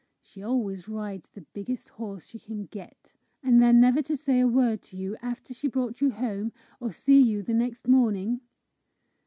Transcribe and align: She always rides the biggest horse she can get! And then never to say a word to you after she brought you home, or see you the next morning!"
She 0.23 0.41
always 0.41 0.89
rides 0.89 1.29
the 1.29 1.41
biggest 1.53 1.89
horse 1.89 2.25
she 2.25 2.39
can 2.39 2.65
get! 2.65 3.13
And 3.43 3.61
then 3.61 3.79
never 3.79 4.01
to 4.01 4.17
say 4.17 4.39
a 4.39 4.47
word 4.47 4.81
to 4.85 4.97
you 4.97 5.15
after 5.21 5.53
she 5.53 5.67
brought 5.67 6.01
you 6.01 6.09
home, 6.09 6.53
or 6.79 6.91
see 6.91 7.21
you 7.21 7.43
the 7.43 7.53
next 7.53 7.87
morning!" 7.87 8.41